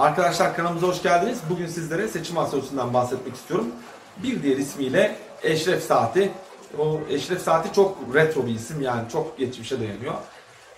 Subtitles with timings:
[0.00, 1.38] Arkadaşlar kanalımıza hoş geldiniz.
[1.50, 3.66] Bugün sizlere seçim astrolojisinden bahsetmek istiyorum.
[4.22, 6.32] Bir diğer ismiyle Eşref Saati.
[6.78, 10.14] O Eşref Saati çok retro bir isim yani çok geçmişe dayanıyor.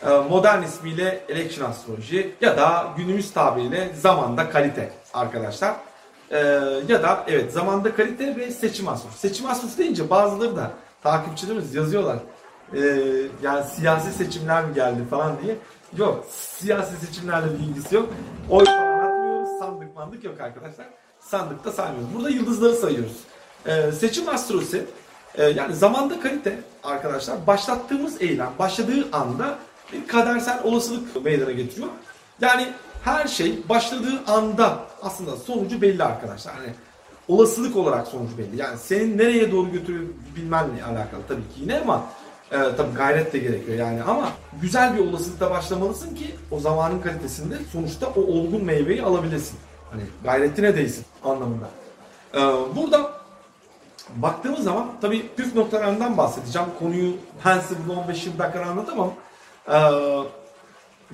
[0.06, 5.74] Ee, Modern ismiyle Election Astroloji ya da günümüz tabiriyle zamanda kalite arkadaşlar.
[6.30, 6.38] Ee,
[6.88, 9.28] ya da evet zamanda kalite ve seçim astrolojisi.
[9.28, 10.70] Seçim astrolojisi deyince bazıları da
[11.02, 12.18] takipçilerimiz yazıyorlar.
[12.74, 12.80] Ee,
[13.42, 15.56] yani siyasi seçimler mi geldi falan diye.
[15.96, 18.08] Yok siyasi seçimlerle bir ilgisi yok.
[18.50, 18.91] Oy.
[20.02, 20.86] Sandık yok arkadaşlar.
[21.20, 22.14] Sandıkta saymıyoruz.
[22.14, 23.16] Burada yıldızları sayıyoruz.
[23.66, 24.84] Ee, seçim astrolojisi
[25.34, 29.58] e, yani zamanda kalite arkadaşlar başlattığımız eylem başladığı anda
[29.92, 31.88] bir kadersel olasılık meydana getiriyor.
[32.40, 32.68] Yani
[33.04, 36.54] her şey başladığı anda aslında sonucu belli arkadaşlar.
[36.54, 36.74] Yani
[37.28, 38.56] olasılık olarak sonucu belli.
[38.56, 42.06] Yani senin nereye doğru götürebilmenle alakalı tabii ki yine ama
[42.50, 44.28] e, tabii gayret de gerekiyor yani ama
[44.62, 49.58] güzel bir olasılıkla başlamalısın ki o zamanın kalitesinde sonuçta o olgun meyveyi alabilesin.
[49.92, 51.68] Hani gayretine değsin anlamında.
[52.34, 52.40] E,
[52.76, 53.12] burada
[54.16, 56.68] baktığımız zaman tabii püf noktalarından bahsedeceğim.
[56.78, 57.12] Konuyu
[57.44, 59.12] ben size burada 15-20 dakikada anlatamam.
[59.68, 59.78] E,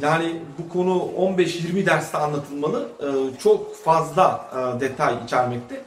[0.03, 2.89] yani bu konu 15-20 derste anlatılmalı.
[3.01, 5.81] E, çok fazla e, detay içermekte.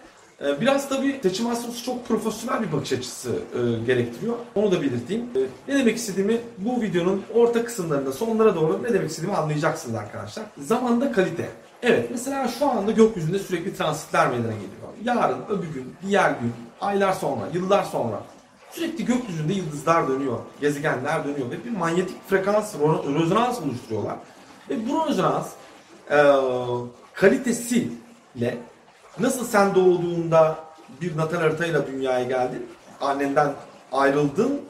[0.46, 4.36] E, Biraz tabii seçim astrolojisi çok profesyonel bir bakış açısı e, gerektiriyor.
[4.56, 5.24] Onu da belirteyim.
[5.36, 5.40] E,
[5.74, 10.44] ne demek istediğimi bu videonun orta kısımlarında sonlara doğru ne demek istediğimi anlayacaksınız arkadaşlar.
[10.58, 11.50] Zamanda kalite.
[11.84, 14.72] Evet mesela şu anda gökyüzünde sürekli transitler meydana geliyor.
[15.04, 18.22] Yarın, öbür gün, diğer gün, aylar sonra, yıllar sonra
[18.72, 22.76] sürekli gökyüzünde yıldızlar dönüyor, gezegenler dönüyor ve bir manyetik frekans,
[23.20, 24.16] rezonans oluşturuyorlar.
[24.70, 25.48] Ve bu rezonans
[26.12, 26.18] e,
[27.14, 28.58] kalitesiyle
[29.20, 30.56] nasıl sen doğduğunda
[31.02, 32.68] bir natal haritayla dünyaya geldin,
[33.02, 33.54] annenden
[33.92, 34.62] ayrıldın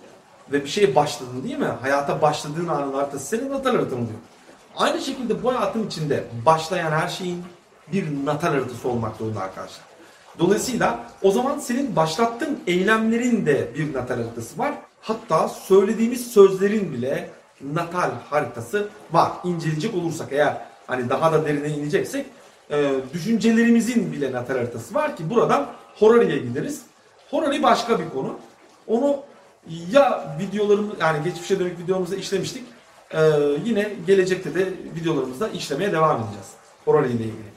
[0.52, 1.72] ve bir şeye başladın değil mi?
[1.82, 4.20] Hayata başladığın anın haritası senin natal haritan oluyor.
[4.78, 7.44] Aynı şekilde bu hayatın içinde başlayan her şeyin
[7.94, 9.86] bir natal haritası olmak zorunda arkadaşlar.
[10.40, 14.74] Dolayısıyla o zaman senin başlattığın eylemlerin de bir natal haritası var.
[15.02, 17.30] Hatta söylediğimiz sözlerin bile
[17.74, 19.32] natal haritası var.
[19.44, 22.26] İnceleyecek olursak eğer hani daha da derine ineceksek
[22.72, 25.68] e, düşüncelerimizin bile natal haritası var ki buradan
[26.00, 26.82] Horari'ye gideriz.
[27.32, 28.40] Horari başka bir konu.
[28.88, 29.18] Onu
[29.92, 32.64] ya videolarımız yani geçmişe dönük videomuzda işlemiştik.
[33.14, 33.20] E,
[33.66, 36.48] yine gelecekte de videolarımızda işlemeye devam edeceğiz.
[36.86, 37.52] Horari ile ilgili.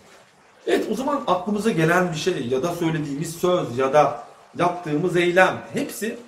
[0.67, 4.25] Evet o zaman aklımıza gelen bir şey ya da söylediğimiz söz ya da
[4.59, 6.19] yaptığımız eylem hepsi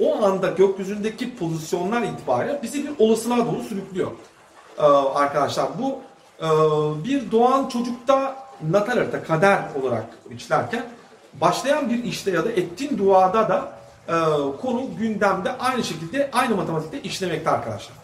[0.00, 4.10] o anda gökyüzündeki pozisyonlar itibariyle bizi bir olasılığa doğru sürüklüyor.
[4.78, 4.82] Ee,
[5.14, 5.98] arkadaşlar bu
[6.40, 6.48] e,
[7.04, 8.36] bir doğan çocukta
[8.70, 10.04] natal harita kader olarak
[10.36, 10.86] işlerken
[11.34, 13.72] başlayan bir işte ya da ettiğin duada da
[14.08, 14.14] e,
[14.62, 18.03] konu gündemde aynı şekilde aynı matematikte işlemekte arkadaşlar.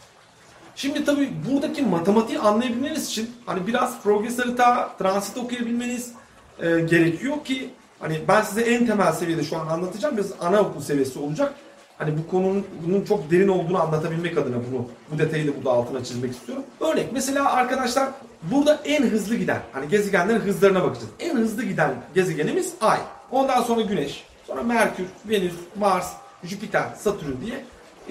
[0.81, 6.13] Şimdi tabii buradaki matematiği anlayabilmeniz için hani biraz progres harita, transit okuyabilmeniz
[6.59, 10.17] e, gerekiyor ki hani ben size en temel seviyede şu an anlatacağım.
[10.17, 11.55] Biraz anaokul seviyesi olacak.
[11.99, 16.05] Hani bu konunun bunun çok derin olduğunu anlatabilmek adına bunu bu detayı da burada altına
[16.05, 16.65] çizmek istiyorum.
[16.81, 18.09] Örnek mesela arkadaşlar
[18.43, 21.11] burada en hızlı giden hani gezegenlerin hızlarına bakacağız.
[21.19, 22.99] En hızlı giden gezegenimiz Ay.
[23.31, 26.13] Ondan sonra Güneş, sonra Merkür, Venüs, Mars,
[26.45, 27.65] Jüpiter, Satürn diye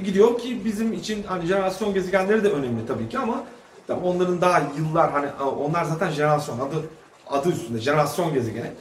[0.04, 3.44] gidiyor ki bizim için hani jenerasyon gezegenleri de önemli tabii ki ama
[3.88, 6.90] tabii onların daha yıllar hani onlar zaten jenerasyon adı
[7.30, 8.72] adı üstünde jenerasyon gezegeni.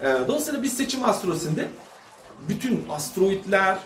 [0.00, 1.68] Ee, dolayısıyla biz seçim astrolojisinde
[2.48, 3.78] bütün asteroidler,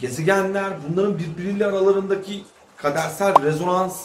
[0.00, 2.44] gezegenler, bunların birbiriyle aralarındaki
[2.76, 4.04] kadersel rezonans,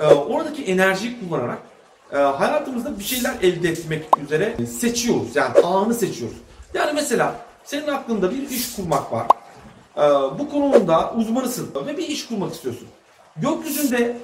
[0.00, 1.58] e, oradaki enerjiyi kullanarak
[2.12, 5.36] e, hayatımızda bir şeyler elde etmek üzere seçiyoruz.
[5.36, 6.36] Yani anı seçiyoruz.
[6.74, 9.26] Yani mesela senin aklında bir iş kurmak var.
[9.96, 10.00] Ee,
[10.38, 12.88] bu konumunda uzmanısın ve bir iş kurmak istiyorsun.
[13.36, 14.16] Gökyüzünde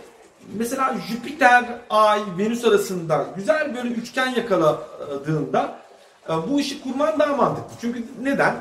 [0.55, 5.75] mesela Jüpiter, Ay, Venüs arasında güzel böyle üçgen yakaladığında
[6.29, 7.77] e, bu işi kurman daha mantıklı.
[7.81, 8.55] Çünkü neden?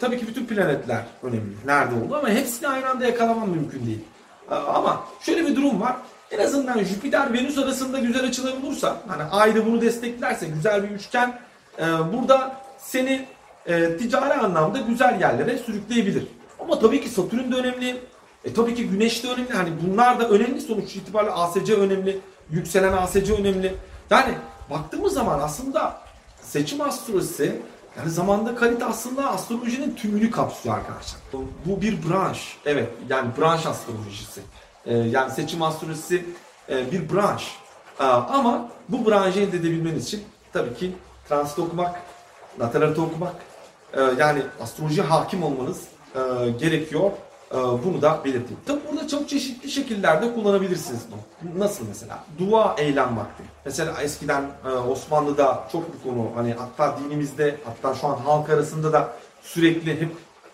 [0.00, 1.54] Tabii ki bütün planetler önemli.
[1.64, 4.04] Nerede oldu ama hepsini aynı anda yakalaman mümkün değil.
[4.50, 5.96] Ee, Ama şöyle bir durum var.
[6.30, 10.88] En azından Jüpiter Venüs arasında güzel açılar olursa, hani Ay da bunu desteklerse güzel bir
[10.90, 11.38] üçgen
[11.78, 13.26] e, burada seni
[13.66, 16.26] e, ticari anlamda güzel yerlere sürükleyebilir.
[16.70, 18.00] Ama tabii ki Satürn de önemli.
[18.44, 19.52] E tabii ki Güneş de önemli.
[19.52, 22.20] Hani bunlar da önemli sonuç itibariyle ASC önemli.
[22.50, 23.74] Yükselen ASC önemli.
[24.10, 24.34] Yani
[24.70, 26.00] baktığımız zaman aslında
[26.42, 27.62] seçim astrolojisi
[27.98, 31.20] yani zamanda kalite aslında astrolojinin tümünü kapsıyor arkadaşlar.
[31.66, 32.56] Bu bir branş.
[32.66, 34.40] Evet yani branş astrolojisi.
[34.86, 36.24] E, yani seçim astrolojisi
[36.68, 37.56] e, bir branş.
[38.00, 40.92] E, ama bu branşı elde edebilmeniz için tabii ki
[41.28, 42.00] transit okumak,
[42.58, 43.34] harita okumak,
[43.92, 45.80] e, yani astroloji hakim olmanız
[46.14, 47.10] e, gerekiyor.
[47.54, 48.60] Ee, bunu da belirteyim.
[48.66, 51.58] Tabi burada çok çeşitli şekillerde kullanabilirsiniz bunu.
[51.58, 52.24] Nasıl mesela?
[52.38, 53.42] Dua eylem vakti.
[53.64, 58.92] Mesela eskiden e, Osmanlı'da çok bir konu hani hatta dinimizde hatta şu an halk arasında
[58.92, 59.12] da
[59.42, 60.08] sürekli hep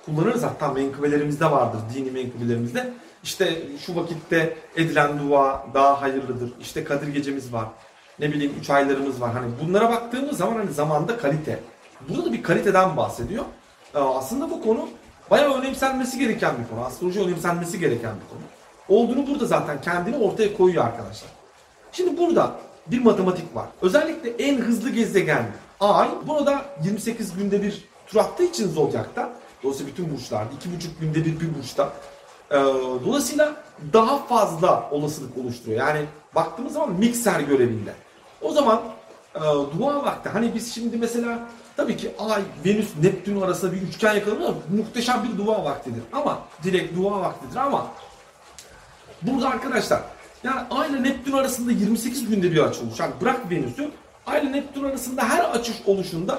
[0.06, 0.42] kullanırız.
[0.42, 2.92] Hatta menkıbelerimizde vardır dini menkıbelerimizde.
[3.22, 6.52] İşte şu vakitte edilen dua daha hayırlıdır.
[6.60, 7.66] İşte Kadir gecemiz var.
[8.18, 9.32] Ne bileyim üç aylarımız var.
[9.32, 11.60] Hani bunlara baktığımız zaman hani zamanda kalite.
[12.08, 13.44] Burada da bir kaliteden bahsediyor.
[13.94, 14.88] Ee, aslında bu konu
[15.30, 16.84] bayağı önemsenmesi gereken bir konu.
[16.84, 18.40] Astroloji önemsenmesi gereken bir konu.
[18.88, 21.30] Olduğunu burada zaten kendini ortaya koyuyor arkadaşlar.
[21.92, 22.54] Şimdi burada
[22.86, 23.66] bir matematik var.
[23.82, 25.46] Özellikle en hızlı gezegen
[25.80, 26.08] Ay.
[26.26, 29.32] Burada 28 günde bir tur attığı için Zodyak'ta.
[29.62, 31.92] Dolayısıyla bütün burçlarda 2,5 günde bir bir burçta.
[32.50, 32.54] Ee,
[33.06, 33.56] dolayısıyla
[33.92, 35.78] daha fazla olasılık oluşturuyor.
[35.78, 37.92] Yani baktığımız zaman mikser görevinde.
[38.42, 38.82] O zaman
[39.36, 41.38] e, dua vakti hani biz şimdi mesela
[41.76, 44.54] tabii ki Ay, Venüs, Neptün arasında bir üçgen yakalanıyor.
[44.76, 46.02] Muhteşem bir dua vaktidir.
[46.12, 47.86] Ama direkt dua vaktidir ama
[49.22, 50.00] burada arkadaşlar
[50.44, 53.90] yani Ay ile Neptün arasında 28 günde bir açı oluşan bırak Venüs'ü
[54.26, 56.38] Ay ile Neptün arasında her açış oluşunda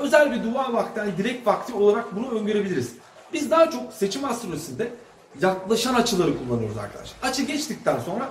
[0.00, 2.92] özel bir dua vakti, yani direkt vakti olarak bunu öngörebiliriz.
[3.32, 4.90] Biz daha çok seçim astrolojisinde
[5.40, 7.16] yaklaşan açıları kullanıyoruz arkadaşlar.
[7.22, 8.28] Açı geçtikten sonra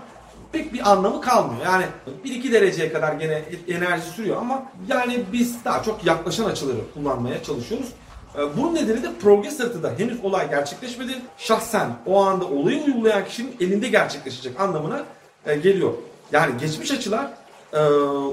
[0.52, 1.66] pek bir anlamı kalmıyor.
[1.66, 1.86] Yani
[2.26, 7.88] 1-2 dereceye kadar gene enerji sürüyor ama yani biz daha çok yaklaşan açıları kullanmaya çalışıyoruz.
[8.36, 11.12] Ee, bunun nedeni de progres haritada henüz olay gerçekleşmedi.
[11.38, 15.04] Şahsen o anda olayı uygulayan kişinin elinde gerçekleşecek anlamına
[15.46, 15.94] e, geliyor.
[16.32, 17.28] Yani geçmiş açılar
[17.74, 17.80] e,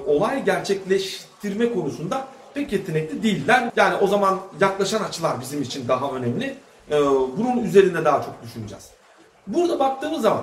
[0.07, 3.71] olay gerçekleştirme konusunda pek yetenekli değiller.
[3.77, 6.55] Yani o zaman yaklaşan açılar bizim için daha önemli.
[6.91, 7.01] E,
[7.37, 8.85] bunun üzerinde daha çok düşüneceğiz.
[9.47, 10.43] Burada baktığımız zaman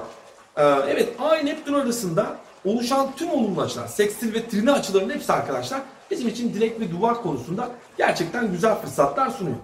[0.58, 2.36] ee, evet Ay Neptün arasında
[2.66, 5.82] oluşan tüm olumlu açılar, sekstil ve trine açıların hepsi arkadaşlar
[6.12, 9.58] bizim için dilek ve duvar konusunda gerçekten güzel fırsatlar sunuyor.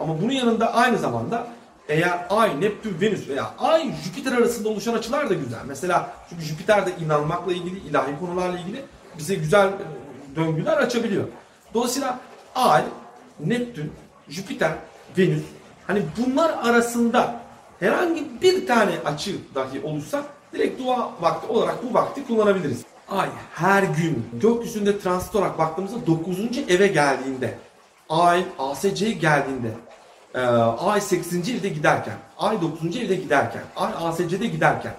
[0.00, 1.46] Ama bunun yanında aynı zamanda
[1.88, 5.60] eğer Ay, Neptün, Venüs veya Ay, Jüpiter arasında oluşan açılar da güzel.
[5.66, 8.84] Mesela çünkü Jüpiter de inanmakla ilgili, ilahi konularla ilgili
[9.18, 11.24] bize güzel e, döngüler açabiliyor.
[11.74, 12.18] Dolayısıyla
[12.54, 12.82] Ay,
[13.40, 13.92] Neptün,
[14.28, 14.72] Jüpiter,
[15.18, 15.42] Venüs
[15.86, 17.43] hani bunlar arasında
[17.80, 22.84] herhangi bir tane açı dahi olursa direkt dua vakti olarak bu vakti kullanabiliriz.
[23.08, 26.38] Ay her gün gökyüzünde transit olarak baktığımızda 9.
[26.68, 27.58] eve geldiğinde,
[28.08, 29.70] ay ASC'ye geldiğinde,
[30.34, 31.50] e, ay 8.
[31.50, 32.96] evde giderken, ay 9.
[32.96, 34.94] evde giderken, ay ASC'de giderken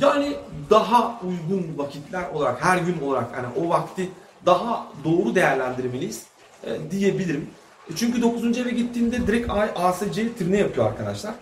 [0.00, 0.36] yani
[0.70, 4.10] daha uygun vakitler olarak her gün olarak yani o vakti
[4.46, 6.22] daha doğru değerlendirmeliyiz
[6.64, 7.50] e, diyebilirim.
[7.90, 8.58] E, çünkü 9.
[8.58, 11.34] eve gittiğinde direkt ay ASC'yi trine yapıyor arkadaşlar.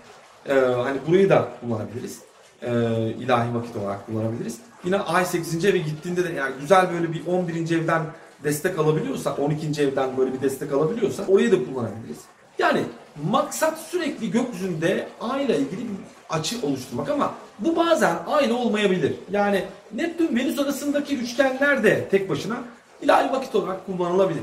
[0.49, 2.21] Ee, hani burayı da kullanabiliriz.
[2.63, 2.71] Ee,
[3.19, 4.59] ilahi vakit olarak kullanabiliriz.
[4.85, 5.65] Yine ay 8.
[5.65, 7.77] eve gittiğinde de yani güzel böyle bir 11.
[7.77, 8.03] evden
[8.45, 9.83] destek alabiliyorsa, 12.
[9.83, 12.19] evden böyle bir destek alabiliyorsa orayı da kullanabiliriz.
[12.59, 12.83] Yani
[13.31, 15.97] maksat sürekli gökyüzünde ay ile ilgili bir
[16.31, 19.15] açı oluşturmak ama bu bazen aynı olmayabilir.
[19.31, 22.57] Yani Neptün Venüs arasındaki üçgenler de tek başına
[23.03, 24.43] ilahi vakit olarak kullanılabilir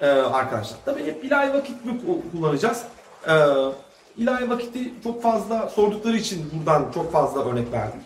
[0.00, 0.78] ee, arkadaşlar.
[0.84, 2.00] Tabii hep ilahi vakit mi
[2.32, 2.82] kullanacağız?
[3.28, 3.32] Ee,
[4.16, 8.00] ilahi vakiti çok fazla sordukları için buradan çok fazla örnek verdim.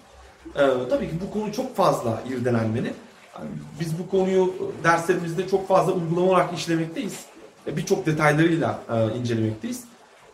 [0.56, 2.93] Ee, tabii ki bu konu çok fazla irdelenmeli.
[3.38, 3.50] Yani
[3.81, 7.25] biz bu konuyu derslerimizde çok fazla uygulama olarak işlemekteyiz.
[7.66, 9.84] Birçok detaylarıyla e, incelemekteyiz.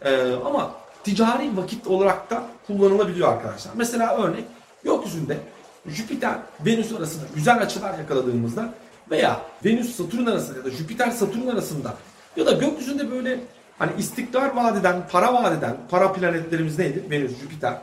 [0.02, 0.70] E, ama
[1.04, 3.72] ticari vakit olarak da kullanılabiliyor arkadaşlar.
[3.76, 4.44] Mesela örnek
[4.84, 5.38] gökyüzünde
[5.86, 8.74] Jüpiter Venüs arasında güzel açılar yakaladığımızda
[9.10, 11.94] veya Venüs Satürn arasında ya da Jüpiter Satürn arasında
[12.36, 13.40] ya da gökyüzünde böyle
[13.78, 17.04] Hani istikrar vadeden, para vadeden, para planetlerimiz neydi?
[17.10, 17.78] Venüs, Jüpiter.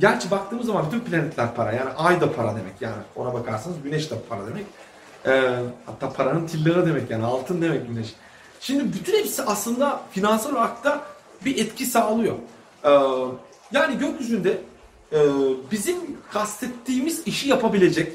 [0.00, 1.72] Gerçi baktığımız zaman bütün planetler para.
[1.72, 2.74] Yani ay da para demek.
[2.80, 4.66] Yani ona bakarsanız güneş de para demek.
[5.26, 5.54] Ee,
[5.86, 8.14] hatta paranın tillahı demek yani altın demek güneş.
[8.60, 11.00] Şimdi bütün hepsi aslında finansal olarak da
[11.44, 12.36] bir etki sağlıyor.
[12.84, 12.90] Ee,
[13.72, 14.58] yani gökyüzünde
[15.12, 15.18] e,
[15.70, 15.96] bizim
[16.32, 18.12] kastettiğimiz işi yapabilecek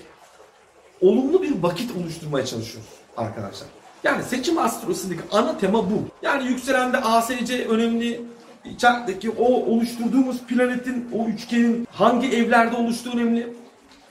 [1.02, 3.68] olumlu bir vakit oluşturmaya çalışıyoruz arkadaşlar.
[4.04, 6.04] Yani seçim astrolojisindeki ana tema bu.
[6.22, 8.22] Yani yükselende ASC önemli.
[8.66, 13.54] İçerideki o oluşturduğumuz planetin, o üçgenin hangi evlerde oluştuğu önemli.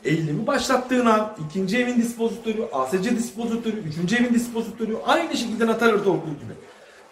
[0.04, 6.10] Eğilimi başlattığın an ikinci evin dispozitörü, ASC dispozitörü, üçüncü evin dispozitörü aynı şekilde natal harita
[6.10, 6.52] olduğu gibi.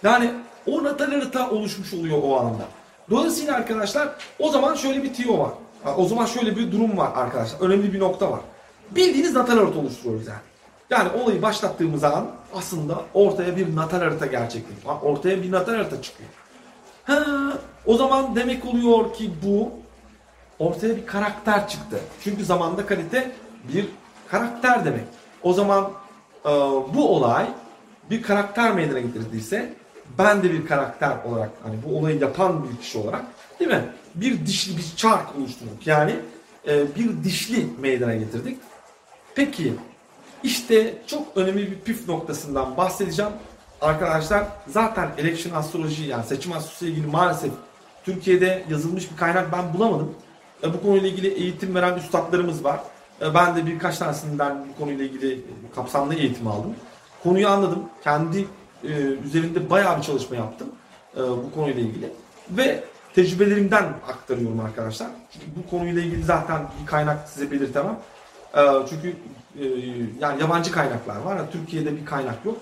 [0.03, 0.31] Yani
[0.67, 2.65] o natal harita oluşmuş oluyor o anda.
[3.11, 4.09] Dolayısıyla arkadaşlar
[4.39, 5.51] o zaman şöyle bir tiyo var.
[5.97, 7.61] O zaman şöyle bir durum var arkadaşlar.
[7.61, 8.41] Önemli bir nokta var.
[8.91, 10.41] Bildiğiniz natal harita oluşturuyoruz yani.
[10.91, 14.95] Yani olayı başlattığımız an aslında ortaya bir natal harita gerçekleşiyor.
[15.03, 16.31] Ortaya bir natal harita çıkıyor.
[17.05, 17.25] Ha,
[17.87, 19.71] o zaman demek oluyor ki bu
[20.59, 22.01] ortaya bir karakter çıktı.
[22.25, 23.33] Çünkü zamanda kalite
[23.75, 23.89] bir
[24.29, 25.05] karakter demek.
[25.43, 25.91] O zaman
[26.45, 26.51] e,
[26.95, 27.47] bu olay
[28.11, 29.75] bir karakter meydana getirdiyse
[30.19, 33.23] ben de bir karakter olarak hani bu olayı yapan bir kişi olarak
[33.61, 33.85] değil mi?
[34.15, 35.87] Bir dişli bir çark oluşturduk.
[35.87, 36.17] Yani
[36.69, 38.59] e, bir dişli meydana getirdik.
[39.35, 39.75] Peki
[40.43, 43.33] işte çok önemli bir püf noktasından bahsedeceğim.
[43.81, 47.53] Arkadaşlar zaten election astroloji yani seçim astrolojisiyle ilgili maalesef
[48.05, 50.15] Türkiye'de yazılmış bir kaynak ben bulamadım.
[50.63, 52.81] E, bu konuyla ilgili eğitim veren üstadlarımız var.
[53.21, 55.41] E, ben de birkaç tanesinden bu konuyla ilgili
[55.75, 56.75] kapsamlı eğitim aldım.
[57.23, 57.83] Konuyu anladım.
[58.05, 58.47] Kendi
[58.85, 58.89] e,
[59.25, 60.69] üzerinde bayağı bir çalışma yaptım
[61.17, 62.13] bu konuyla ilgili.
[62.51, 65.09] Ve tecrübelerimden aktarıyorum arkadaşlar.
[65.33, 67.99] Çünkü bu konuyla ilgili zaten bir kaynak size belirtemem.
[68.89, 69.17] Çünkü
[70.21, 71.39] yani yabancı kaynaklar var.
[71.53, 72.57] Türkiye'de bir kaynak yok.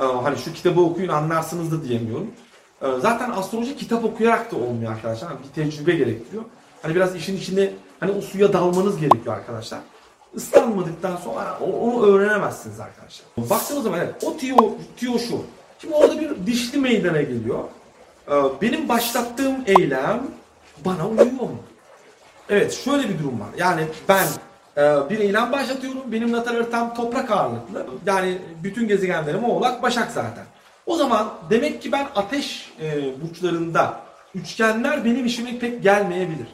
[0.00, 2.30] E, hani şu kitabı okuyun anlarsınız da diyemiyorum.
[2.82, 5.30] E, zaten astroloji kitap okuyarak da olmuyor arkadaşlar.
[5.30, 6.44] Yani bir tecrübe gerektiriyor.
[6.82, 9.80] Hani biraz işin içinde hani o suya dalmanız gerekiyor arkadaşlar.
[10.34, 13.26] Islanmadıktan sonra onu öğrenemezsiniz arkadaşlar.
[13.36, 14.56] Baktığınız zaman o tiyo,
[14.96, 15.42] tiyo şu.
[15.78, 17.64] Şimdi orada bir dişli meydana geliyor.
[18.30, 20.22] Ee, benim başlattığım eylem
[20.84, 21.58] bana uyuyor mu?
[22.48, 23.48] Evet şöyle bir durum var.
[23.58, 24.26] Yani ben
[24.76, 26.12] bir eylem başlatıyorum.
[26.12, 27.86] Benim natal haritam toprak ağırlıklı.
[28.06, 30.44] Yani bütün gezegenlerim oğlak başak zaten.
[30.86, 34.00] O zaman demek ki ben ateş e, burçlarında
[34.34, 36.46] üçgenler benim işime pek gelmeyebilir.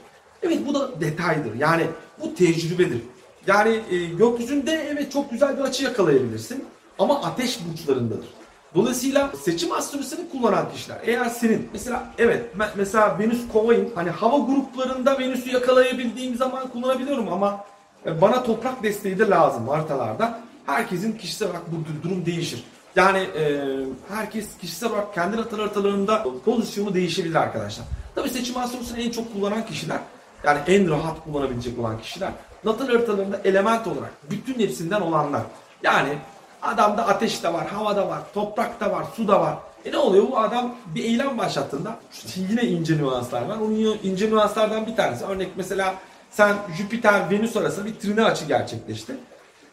[0.43, 1.55] Evet bu da detaydır.
[1.55, 1.87] Yani
[2.21, 3.03] bu tecrübedir.
[3.47, 6.65] Yani e, gökyüzünde evet çok güzel bir açı yakalayabilirsin.
[6.99, 8.27] Ama ateş burçlarındadır.
[8.75, 12.45] Dolayısıyla seçim astrolojisini kullanan kişiler eğer senin mesela evet
[12.77, 17.65] mesela Venüs kovayım hani hava gruplarında Venüs'ü yakalayabildiğim zaman kullanabiliyorum ama
[18.07, 20.41] bana toprak desteği de lazım haritalarda.
[20.67, 22.65] Herkesin kişisel olarak bu durum değişir.
[22.97, 23.65] Yani e,
[24.09, 27.87] herkes kişisel olarak kendi natal haritalarında pozisyonu değişebilir arkadaşlar.
[28.15, 29.99] Tabii seçim astrolojisini en çok kullanan kişiler
[30.45, 32.31] yani en rahat kullanabilecek olan kişiler
[32.65, 35.43] natal haritalarında element olarak bütün hepsinden olanlar.
[35.83, 36.19] Yani
[36.63, 39.57] adamda ateş de var, hava da var, toprak da var, su da var.
[39.85, 40.29] E ne oluyor?
[40.31, 41.97] Bu adam bir eylem başlattığında
[42.37, 43.57] yine ince nüanslar var.
[43.57, 45.25] Onun ince nüanslardan bir tanesi.
[45.25, 45.95] Örnek mesela
[46.31, 49.13] sen Jüpiter Venüs arasında bir trine açı gerçekleşti.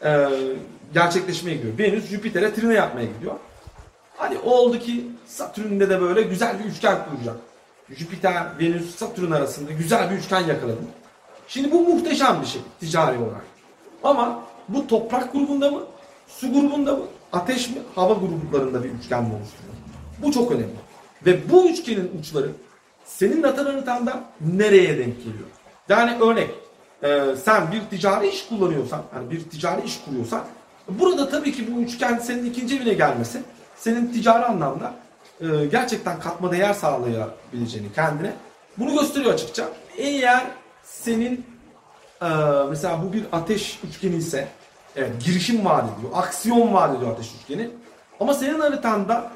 [0.04, 0.28] Ee,
[0.94, 1.78] gerçekleşmeye gidiyor.
[1.78, 3.36] Venüs Jüpiter'e trine yapmaya gidiyor.
[4.18, 7.36] Hadi oldu ki Satürn'de de böyle güzel bir üçgen kuracak.
[7.90, 10.88] Jüpiter, Venüs, Satürn arasında güzel bir üçgen yakaladım.
[11.48, 13.46] Şimdi bu muhteşem bir şey ticari olarak.
[14.04, 15.84] Ama bu toprak grubunda mı,
[16.28, 19.74] su grubunda mı, ateş mi, hava gruplarında bir üçgen mi oluşturuyor?
[20.24, 20.76] Bu çok önemli.
[21.26, 22.52] Ve bu üçgenin uçları
[23.06, 25.48] senin natal haritanda nereye denk geliyor?
[25.90, 26.50] Yani örnek
[27.04, 30.44] e, sen bir ticari iş kullanıyorsan, yani bir ticari iş kuruyorsan
[30.90, 33.42] burada tabii ki bu üçgen senin ikinci evine gelmesi
[33.76, 34.94] senin ticari anlamda
[35.42, 38.34] e, gerçekten katma değer sağlayabileceğini kendine
[38.78, 39.70] bunu gösteriyor açıkça.
[39.98, 40.44] Eğer
[40.84, 41.46] senin
[42.22, 42.28] e,
[42.70, 44.48] mesela bu bir ateş üçgeni ise
[44.96, 47.70] evet girişim vaat ediyor, aksiyon vaat ediyor ateş üçgeni.
[48.20, 49.32] Ama senin haritanda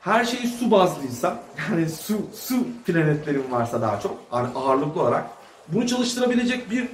[0.00, 1.38] her şey su bazlıysa
[1.70, 2.56] yani su su
[2.86, 4.16] planetlerin varsa daha çok
[4.54, 5.24] ağırlıklı olarak
[5.68, 6.88] bunu çalıştırabilecek bir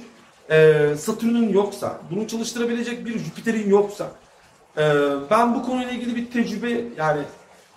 [0.49, 4.07] e, Satürn'ün yoksa, bunu çalıştırabilecek bir Jüpiter'in yoksa
[4.77, 4.93] e,
[5.31, 7.21] ben bu konuyla ilgili bir tecrübe yani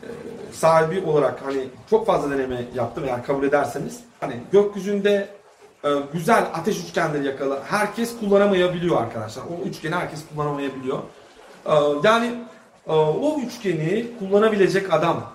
[0.02, 0.08] e,
[0.52, 4.00] sahibi olarak hani çok fazla deneme yaptım eğer kabul ederseniz.
[4.20, 5.28] Hani gökyüzünde
[5.84, 9.42] e, güzel ateş üçgenleri yakala herkes kullanamayabiliyor arkadaşlar.
[9.42, 10.98] O üçgeni herkes kullanamayabiliyor.
[11.66, 12.34] E, yani
[12.86, 15.32] e, o üçgeni kullanabilecek adam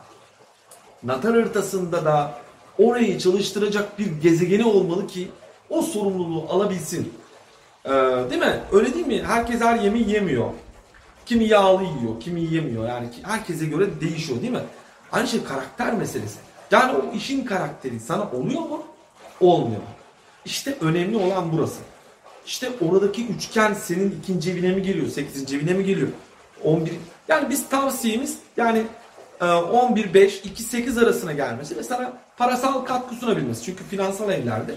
[1.03, 2.33] natal haritasında da
[2.79, 5.27] orayı çalıştıracak bir gezegeni olmalı ki
[5.69, 7.13] o sorumluluğu alabilsin.
[7.85, 7.89] Ee,
[8.29, 8.59] değil mi?
[8.71, 9.23] Öyle değil mi?
[9.23, 10.49] Herkes her yemeği yemiyor.
[11.25, 12.87] Kimi yağlı yiyor, kimi yemiyor.
[12.87, 14.63] Yani herkese göre değişiyor değil mi?
[15.11, 16.39] Aynı şey karakter meselesi.
[16.71, 18.83] Yani o işin karakteri sana oluyor mu?
[19.41, 19.87] Olmuyor mu?
[20.45, 21.79] İşte önemli olan burası.
[22.45, 26.07] İşte oradaki üçgen senin ikinci evine mi geliyor, sekizinci evine mi geliyor?
[26.63, 26.93] 11.
[27.27, 28.83] Yani biz tavsiyemiz yani
[29.41, 33.63] 11 5 2 8 arasına gelmesi ve sana parasal katkı sunabilmesi.
[33.63, 34.75] Çünkü finansal evlerdir.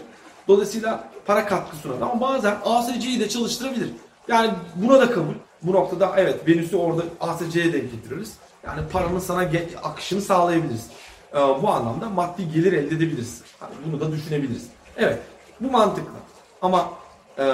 [0.51, 1.95] Dolayısıyla para katkı sunar.
[2.01, 3.91] Ama bazen ASC'yi de çalıştırabilir.
[4.29, 5.35] Yani buna da kabul.
[5.63, 8.33] Bu noktada evet Venüs'ü orada ASC'ye denk getiririz.
[8.67, 9.49] Yani paranın sana
[9.83, 10.87] akışını sağlayabiliriz.
[11.35, 13.43] Ee, bu anlamda maddi gelir elde edebiliriz.
[13.63, 14.67] Yani bunu da düşünebiliriz.
[14.97, 15.19] Evet
[15.61, 16.19] bu mantıklı.
[16.63, 16.91] Ama
[17.39, 17.45] e,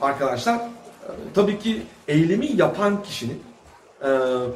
[0.00, 0.60] arkadaşlar e,
[1.34, 3.42] tabii ki eylemi yapan kişinin
[4.02, 4.08] e,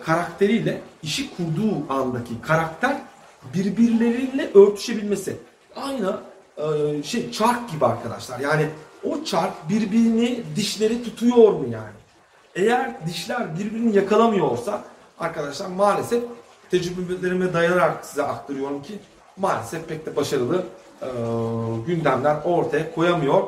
[0.05, 2.97] karakteriyle işi kurduğu andaki karakter
[3.55, 5.37] birbirleriyle örtüşebilmesi.
[5.77, 6.32] Aynı
[6.63, 8.41] e, şey çark gibi arkadaşlar.
[8.41, 8.67] Yani
[9.11, 12.03] o çark birbirini dişleri tutuyor mu yani?
[12.55, 14.83] Eğer dişler birbirini yakalamıyorsa
[15.21, 16.23] arkadaşlar maalesef
[16.71, 18.99] tecrübelerime dayanarak size aktarıyorum ki
[19.37, 20.65] maalesef pek de başarılı
[21.03, 21.09] e,
[21.87, 23.43] gündemler ortaya koyamıyor.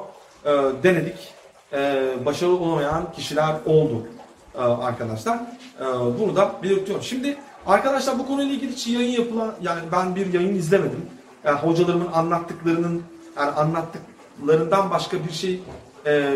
[0.44, 0.50] E,
[0.82, 1.34] denedik.
[1.72, 4.06] E, başarılı olamayan kişiler oldu
[4.54, 5.36] e, arkadaşlar.
[5.80, 5.84] E,
[6.20, 7.04] bunu da belirtiyorum.
[7.04, 11.06] Şimdi Arkadaşlar bu konuyla ilgili hiç yayın yapılan yani ben bir yayın izlemedim.
[11.44, 13.02] Yani hocalarımın anlattıklarının
[13.36, 15.60] yani anlattıklarından başka bir şey
[16.06, 16.32] e,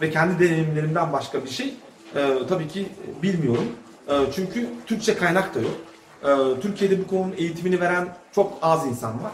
[0.00, 1.74] ve kendi deneyimlerimden başka bir şey
[2.16, 2.88] e, tabii ki
[3.22, 3.66] bilmiyorum.
[4.08, 5.74] E, çünkü Türkçe kaynak da yok.
[6.24, 9.32] E, Türkiye'de bu konunun eğitimini veren çok az insan var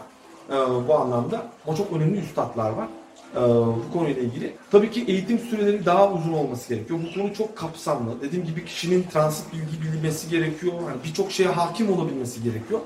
[0.49, 1.43] e, bu anlamda.
[1.67, 2.87] Ama çok önemli üstadlar var
[3.35, 4.53] e, bu konuyla ilgili.
[4.71, 6.99] Tabii ki eğitim süreleri daha uzun olması gerekiyor.
[7.09, 8.21] Bu konu çok kapsamlı.
[8.21, 10.73] Dediğim gibi kişinin transit bilgi bilmesi gerekiyor.
[10.73, 12.79] Yani birçok şeye hakim olabilmesi gerekiyor.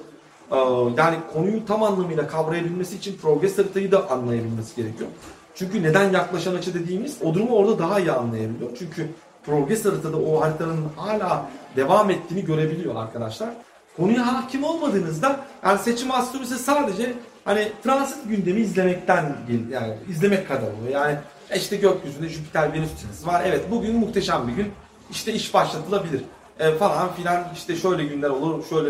[0.53, 0.57] E,
[0.97, 5.09] yani konuyu tam anlamıyla kavrayabilmesi için progres haritayı da anlayabilmesi gerekiyor.
[5.55, 8.69] Çünkü neden yaklaşan açı dediğimiz o durumu orada daha iyi anlayabiliyor.
[8.79, 9.09] Çünkü
[9.45, 13.49] progres haritada o haritanın hala devam ettiğini görebiliyor arkadaşlar.
[13.97, 17.13] Konuya hakim olmadığınızda yani seçim astrolojisi sadece
[17.45, 19.35] hani transit gündemi izlemekten
[19.71, 20.91] yani izlemek kadar oluyor.
[20.91, 21.17] Yani
[21.55, 23.43] işte gökyüzünde Jüpiter Venüs çizgisi var.
[23.45, 24.71] Evet bugün muhteşem bir gün.
[25.11, 26.21] İşte iş başlatılabilir
[26.59, 28.89] e, falan filan işte şöyle günler olur şöyle.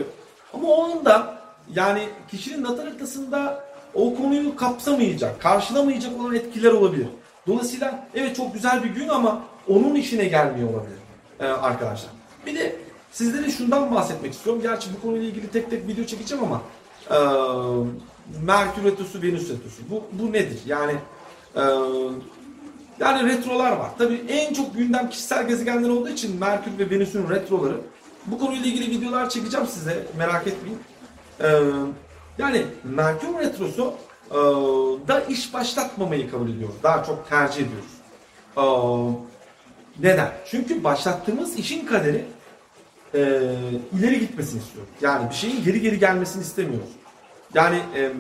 [0.54, 1.43] Ama o anda
[1.76, 7.08] yani kişinin natal haritasında o konuyu kapsamayacak, karşılamayacak olan etkiler olabilir.
[7.48, 10.98] Dolayısıyla evet çok güzel bir gün ama onun işine gelmiyor olabilir
[11.40, 12.12] e, arkadaşlar.
[12.46, 12.76] Bir de
[13.12, 14.62] sizlere şundan bahsetmek istiyorum.
[14.62, 16.62] Gerçi bu konuyla ilgili tek tek video çekeceğim ama
[17.12, 17.18] e,
[18.46, 19.82] Merkür retrosu, Venüs retrosu.
[19.90, 20.60] Bu, bu nedir?
[20.66, 20.94] Yani
[21.56, 21.62] e,
[23.00, 23.90] yani retrolar var.
[23.98, 27.78] Tabii en çok gündem kişisel gezegenler olduğu için Merkür ve Venüs'ün retroları.
[28.26, 30.08] Bu konuyla ilgili videolar çekeceğim size.
[30.18, 30.80] Merak etmeyin.
[31.42, 31.60] E,
[32.38, 33.94] yani Merkür retrosu
[34.32, 34.36] e,
[35.08, 36.76] da iş başlatmamayı kabul ediyoruz.
[36.84, 37.94] Daha çok tercih ediyoruz.
[38.58, 38.64] E,
[40.00, 40.32] neden?
[40.46, 42.26] Çünkü başlattığımız işin kaderi
[43.16, 43.20] e,
[44.00, 44.94] ileri gitmesini istiyoruz.
[45.02, 46.90] Yani bir şeyin geri geri gelmesini istemiyoruz.
[47.54, 48.12] Yani e,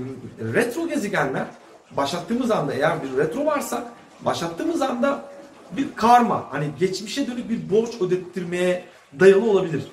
[0.53, 1.45] retro gezegenler
[1.91, 3.91] başlattığımız anda eğer bir retro varsa
[4.21, 5.25] başlattığımız anda
[5.71, 8.83] bir karma hani geçmişe dönük bir borç ödettirmeye
[9.19, 9.83] dayalı olabilir.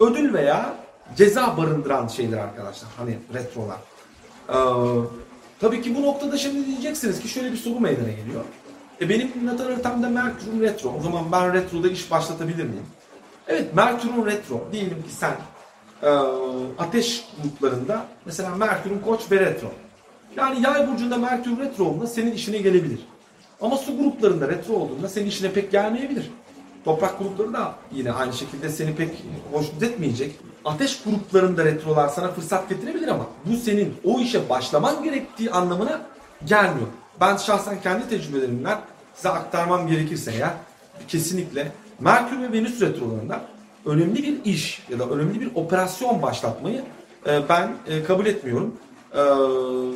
[0.00, 0.76] Ödül veya
[1.16, 2.90] ceza barındıran şeyler arkadaşlar.
[2.96, 3.78] Hani retrolar.
[4.48, 4.54] Ee,
[5.60, 8.44] tabii ki bu noktada şimdi diyeceksiniz ki şöyle bir soru meydana geliyor.
[9.00, 10.94] E benim natal haritamda Merkür'ün retro.
[10.98, 12.86] O zaman ben retroda iş başlatabilir miyim?
[13.48, 14.68] Evet Merkür'ün retro.
[14.72, 15.32] Diyelim ki sen
[16.02, 16.08] e,
[16.78, 19.68] ateş gruplarında mesela Merkür'ün koç ve retro.
[20.36, 23.00] Yani yay burcunda Merkür retro olduğunda senin işine gelebilir.
[23.60, 26.30] Ama su gruplarında retro olduğunda senin işine pek gelmeyebilir.
[26.86, 29.10] Toprak grupları da yine aynı şekilde seni pek
[29.52, 30.34] hoşnut etmeyecek.
[30.64, 36.00] Ateş gruplarında retrolar sana fırsat getirebilir ama bu senin o işe başlaman gerektiği anlamına
[36.44, 36.86] gelmiyor.
[37.20, 38.80] Ben şahsen kendi tecrübelerimden
[39.14, 40.54] size aktarmam gerekirse ya
[41.08, 43.40] kesinlikle Merkür ve Venüs retrolarında
[43.86, 46.82] önemli bir iş ya da önemli bir operasyon başlatmayı
[47.26, 48.74] e, ben e, kabul etmiyorum.
[49.12, 49.22] E,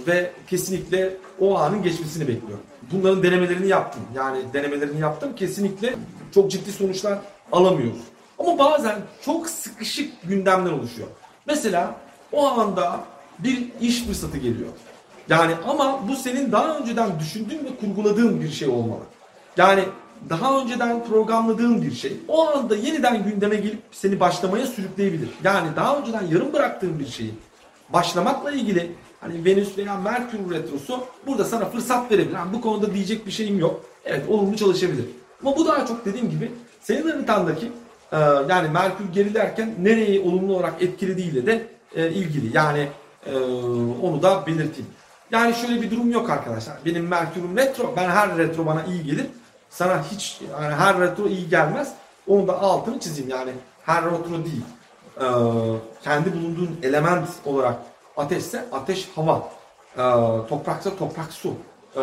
[0.06, 2.64] ve kesinlikle o anın geçmesini bekliyorum.
[2.92, 4.02] Bunların denemelerini yaptım.
[4.16, 5.34] Yani denemelerini yaptım.
[5.36, 5.94] Kesinlikle
[6.34, 7.18] çok ciddi sonuçlar
[7.52, 8.00] alamıyoruz.
[8.38, 11.08] Ama bazen çok sıkışık gündemler oluşuyor.
[11.46, 11.94] Mesela
[12.32, 13.00] o anda
[13.38, 14.68] bir iş fırsatı geliyor.
[15.28, 19.02] Yani ama bu senin daha önceden düşündüğün ve kurguladığın bir şey olmalı.
[19.56, 19.84] Yani
[20.30, 25.28] daha önceden programladığın bir şey o anda yeniden gündeme gelip seni başlamaya sürükleyebilir.
[25.44, 27.34] Yani daha önceden yarım bıraktığın bir şeyi
[27.88, 32.34] başlamakla ilgili hani Venüs veya Merkür retrosu burada sana fırsat verebilir.
[32.34, 33.84] Yani bu konuda diyecek bir şeyim yok.
[34.04, 35.04] Evet olumlu çalışabilir.
[35.42, 37.72] Ama bu daha çok dediğim gibi senin haritandaki
[38.12, 38.16] e,
[38.48, 42.56] yani Merkür gerilerken nereyi olumlu olarak etkilediğiyle de e, ilgili.
[42.56, 42.88] Yani
[43.26, 43.36] e,
[44.02, 44.90] onu da belirteyim.
[45.30, 46.76] Yani şöyle bir durum yok arkadaşlar.
[46.86, 47.94] Benim Merkür'üm retro.
[47.96, 49.26] Ben her retro bana iyi gelir.
[49.70, 51.92] Sana hiç yani her retro iyi gelmez.
[52.26, 53.50] Onu da altını çizeyim yani.
[53.82, 54.62] Her retro değil.
[56.02, 57.76] Kendi bulunduğun element olarak
[58.20, 59.48] ateşse ateş hava.
[59.98, 60.02] Ee,
[60.48, 61.48] topraksa toprak su.
[61.96, 62.00] Ee,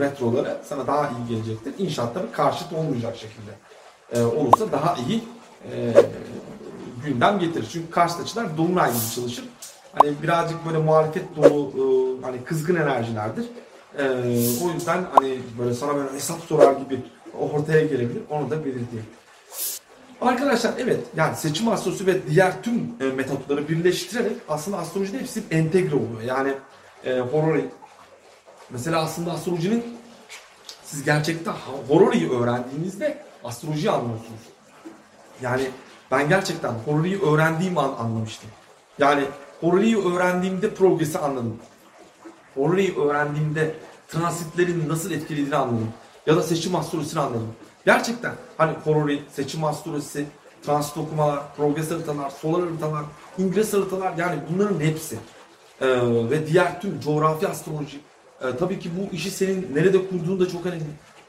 [0.00, 1.74] retroları sana daha iyi gelecektir.
[1.78, 3.50] İnşaatta bir karşıt olmayacak şekilde.
[4.12, 5.24] Ee, olursa daha iyi
[5.72, 5.94] e,
[7.04, 7.68] gündem getirir.
[7.72, 9.44] Çünkü karşıt açılar dolunay gibi çalışır.
[9.92, 11.82] Hani birazcık böyle muhalefet dolu e,
[12.26, 13.44] hani kızgın enerjilerdir.
[13.98, 14.04] E,
[14.64, 17.00] o yüzden hani böyle sana böyle hesap sorar gibi
[17.40, 18.22] ortaya gelebilir.
[18.30, 19.06] Onu da belirteyim.
[20.20, 25.96] Arkadaşlar evet yani seçim astrolojisi ve diğer tüm e, metotları birleştirerek aslında astrolojide hepsi entegre
[25.96, 26.22] oluyor.
[26.26, 26.54] Yani
[27.04, 27.64] e, horori
[28.70, 29.84] mesela aslında astrolojinin
[30.84, 31.54] siz gerçekten
[31.88, 34.40] hororiyi öğrendiğinizde astrolojiyi anlıyorsunuz.
[35.42, 35.70] Yani
[36.10, 38.50] ben gerçekten hororiyi öğrendiğim an anlamıştım.
[38.98, 39.24] Yani
[39.60, 41.56] hororiyi öğrendiğimde progresi anladım.
[42.54, 43.74] Hororiyi öğrendiğimde
[44.08, 45.92] transitlerin nasıl etkilediğini anladım.
[46.26, 47.54] Ya da seçim astrolojisini anladım.
[47.84, 50.26] Gerçekten hani horori, seçim astrolojisi,
[50.62, 53.04] transit okumalar, progres haritalar, solar haritalar,
[53.38, 55.18] ingres haritalar yani bunların hepsi.
[55.80, 55.86] Ee,
[56.30, 58.00] ve diğer tüm coğrafi astroloji.
[58.42, 60.84] Ee, tabii ki bu işi senin nerede kurduğun da çok önemli.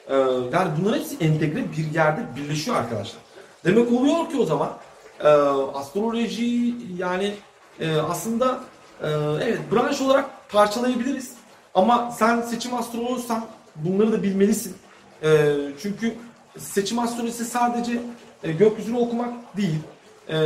[0.09, 0.15] Ee,
[0.53, 3.21] yani bunların hepsi entegre bir yerde birleşiyor arkadaşlar.
[3.65, 4.77] Demek oluyor ki o zaman
[5.23, 5.27] e,
[5.73, 7.33] astroloji yani
[7.79, 8.59] e, aslında
[9.03, 9.07] e,
[9.41, 11.33] evet branş olarak parçalayabiliriz.
[11.73, 14.75] Ama sen seçim astrologsan bunları da bilmelisin.
[15.23, 16.13] E, çünkü
[16.57, 18.01] seçim astrolojisi sadece
[18.43, 19.79] e, gökyüzünü okumak değil.
[20.29, 20.37] E,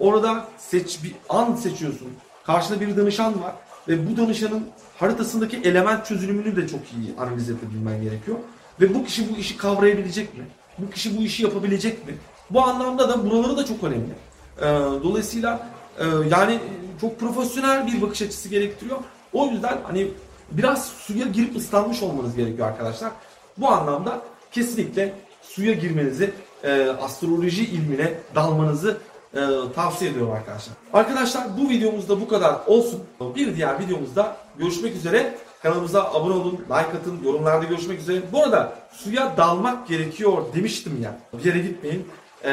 [0.00, 2.08] orada seç bir an seçiyorsun.
[2.44, 3.54] Karşında bir danışan var
[3.88, 4.64] ve bu danışanın
[4.98, 8.38] haritasındaki element çözünümünü de çok iyi analiz edebilmen gerekiyor.
[8.80, 10.44] Ve bu kişi bu işi kavrayabilecek mi?
[10.78, 12.14] Bu kişi bu işi yapabilecek mi?
[12.50, 14.12] Bu anlamda da buraları da çok önemli.
[14.60, 14.64] Ee,
[15.02, 16.58] dolayısıyla e, yani
[17.00, 18.98] çok profesyonel bir bakış açısı gerektiriyor.
[19.32, 20.08] O yüzden hani
[20.50, 23.10] biraz suya girip ıslanmış olmanız gerekiyor arkadaşlar.
[23.56, 26.30] Bu anlamda kesinlikle suya girmenizi,
[26.64, 28.98] e, astroloji ilmine dalmanızı
[29.34, 29.40] e,
[29.74, 30.74] tavsiye ediyorum arkadaşlar.
[30.92, 33.00] Arkadaşlar bu videomuzda bu kadar olsun.
[33.36, 35.34] Bir diğer videomuzda görüşmek üzere.
[35.62, 38.22] Kanalımıza abone olun, like atın, yorumlarda görüşmek üzere.
[38.32, 41.18] Bu arada suya dalmak gerekiyor demiştim ya.
[41.38, 42.08] Bir yere gitmeyin.
[42.44, 42.50] Ee,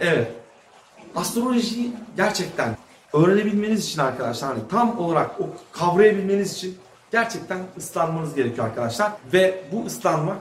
[0.00, 0.28] evet.
[1.16, 2.76] Astrolojiyi gerçekten
[3.12, 6.78] öğrenebilmeniz için arkadaşlar hani tam olarak o kavrayabilmeniz için
[7.12, 9.12] gerçekten ıslanmanız gerekiyor arkadaşlar.
[9.32, 10.38] Ve bu ıslanmak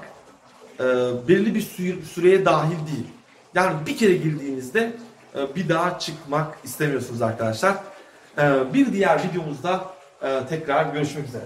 [0.79, 0.83] e,
[1.27, 3.07] belirli bir süre, süreye dahil değil.
[3.55, 4.93] Yani bir kere girdiğinizde
[5.35, 7.75] e, bir daha çıkmak istemiyorsunuz arkadaşlar.
[8.37, 9.85] E, bir diğer videomuzda
[10.21, 11.43] e, tekrar görüşmek üzere.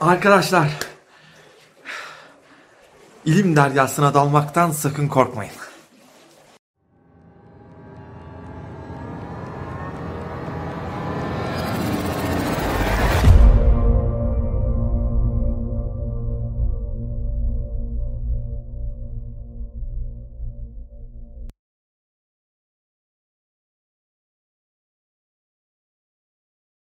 [0.00, 0.85] Arkadaşlar,
[3.26, 5.52] ilim deryasına dalmaktan sakın korkmayın.